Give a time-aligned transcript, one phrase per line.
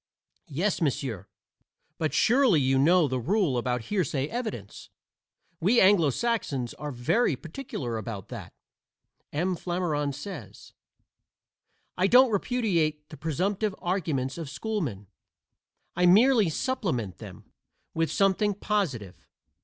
[0.47, 1.27] Yes, monsieur,
[1.99, 4.89] but surely you know the rule about hearsay evidence.
[5.59, 8.51] We Anglo Saxons are very particular about that.
[9.31, 9.55] M.
[9.55, 10.73] Flammarion says:
[11.99, 15.05] "I don't repudiate the presumptive arguments of schoolmen.
[15.95, 17.51] I merely supplement them
[17.93, 19.27] with something positive.